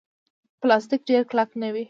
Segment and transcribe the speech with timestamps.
[0.61, 1.79] پلاستيک ډېر کلک نه وي.